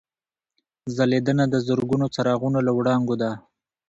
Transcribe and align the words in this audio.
ځلېدنه 0.95 1.45
د 1.49 1.55
زرګونو 1.67 2.05
څراغونو 2.15 2.59
له 2.67 2.71
وړانګو 2.77 3.15
ده. 3.21 3.31